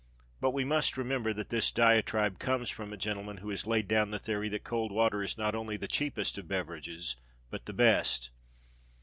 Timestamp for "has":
3.51-3.67